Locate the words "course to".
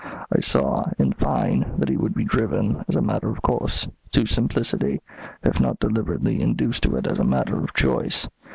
3.43-4.25